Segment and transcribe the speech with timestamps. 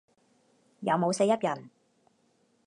[0.79, 1.69] 有冇四邑人